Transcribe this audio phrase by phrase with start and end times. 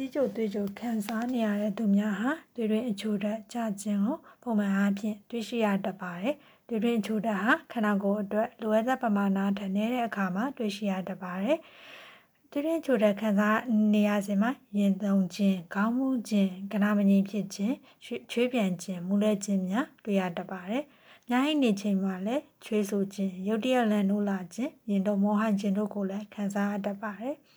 [0.00, 6.34] စီးကြိုသွေးကြိုခံစားနေရတဲ့သူများဟာတွေတွင်အချို့တက်ကြခြင်းကိုပုံမှန်အားဖြင့်တွေ့ရှိရတတ်ပါတယ်။
[6.68, 11.56] တွေတွင်အချို့တက်ဟာခန္ဓာကိုယ်အတွက်လိုအပ်တဲ့ပမာဏထက်နည်းတဲ့အခါမှာတွေ့ရှိရတတ်ပါတယ်။
[12.50, 13.58] တွေတွင်အချို့တက်ခံစား
[13.94, 17.74] နေရစဉ်မှာရင်သုံးခြင်း၊ခေါင်းမူးခြင်း၊ကနာမငြိမ်ဖြစ်ခြင်း၊
[18.30, 20.82] ချွေးပြန်ခြင်း၊မူလဲခြင်းများတွေ့ရတတ်ပါတယ်။
[21.30, 27.36] ညဟိနေချိန်မှာလည်းချွေးဆူခြင်းရုတ်တရက်လန်နိုးလာခြင်းရင်တော့မောဟန်ခြင်းတို့ကိုလည်းခံစားရတတ်ပါတယ်။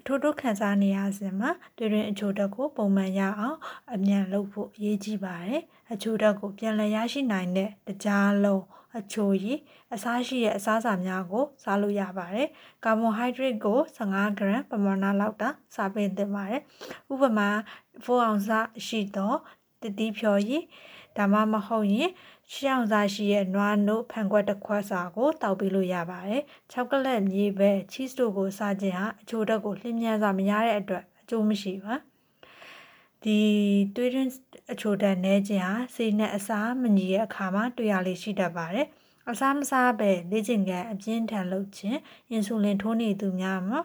[0.00, 3.58] အထိုးတို့ခံစားနေရစဉ်မှာတွင်တွင်အချိုတက်ကိုပုံမှန်ရအောင်
[3.94, 5.60] အမြန်လုပ်ဖို့အရေးကြီးပါတယ်
[5.92, 8.64] အချိုတက်ကိုပြန်လည်ရရှိနိုင်တဲ့တကြားလုံး
[8.98, 9.58] အချိုရည်
[9.94, 12.48] အစားရှိတဲ့အစားအစာများကိုစားလို့ရပါတယ်
[12.84, 16.62] ကာဗွန်ဟိုက်ဒရိတ်ကို15ဂရမ်ပမာဏလောက်တာစားပေးသင့်ပါတယ်
[17.12, 17.48] ဥပမာ
[18.04, 18.50] 4အောင်စ
[18.86, 19.34] ရှိသော
[19.82, 20.62] တတိဖြော်ရည်
[21.20, 22.10] ဒါမှမဟုတ်ရင်
[22.52, 26.42] ရှောင်းစားရှိရဲ့နွားနို့ဖန်ခွက်တစ်ခွက်စာကိုတောက်ပေးလို့ရပါတယ်။
[26.72, 31.94] ချောကလက်မြေပဲချီးစ်တို့ကိုစားခြင်းဟာအချိုတက်ကိုလျှင်မြန်စွာမရတဲ့အတွက်အကျိုးမရှိပါ။
[33.24, 33.38] ဒီ
[33.94, 34.30] တွေးရင်း
[34.72, 38.86] အချိုတက်နဲခြင်းဟာစိတ်နဲ့အစာမညီတဲ့အခါမှာတွေ့ရလေရှိတတ်ပါတယ်။
[39.30, 41.98] အစားမစားပဲလေ့ကျင့်ခန်းအပြင်းထန်လုပ်ခြင်း
[42.30, 43.80] အင်ဆူလင်ထိုးနေသူများမှာ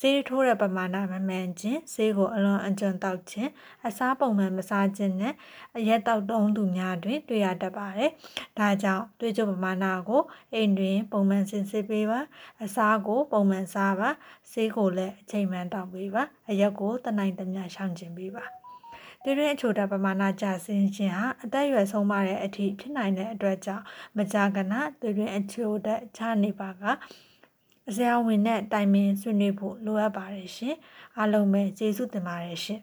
[0.00, 3.50] ဆေးထိုးတဲ့ပမာဏမမှန်ခြင်းဆေးကိုအလွန်အကျွံတောက်ခြင်း
[3.86, 5.34] အစားပုံမှန်မစားခြင်းနဲ့
[5.76, 8.10] အရက်တောက်တုံးသူများတွင်တွေ့ရတတ်ပါတယ်။
[8.58, 10.22] ဒါကြောင့်တွေ့ကြုံပမာဏကို
[10.54, 12.20] အိမ်တွင် ပုံမှန်စင်စစ်ပေးပါ
[12.64, 14.10] အစားကိုပုံမှန်စားပါ
[14.50, 18.44] ဆေးကိုလည်းအချိန်မှန်တောက်ပေးပါအရက်ကိုတနိုင်တမျှရှောင်ကျင်ပေးပါ
[19.22, 23.84] တွေတွင်အချိုတာပမာဏကျဆင်းခြင်းဟာအသက်အရွယ်ဆုံးမတဲ့အထိဖြစ်နိုင်တဲ့အတွက်ကြောင့်
[24.16, 26.84] မကြာခဏတွေတွင်အချိုတက်ချနေပါက
[27.88, 30.76] အစရာဝင်နဲ့တိုင်ပင်ဆွေးနွေးဖို့လိုအပ်ပါတယ်ရှင်
[31.16, 32.80] အားလုံးပဲကျေးဇူးတင်ပါတယ်ရှင်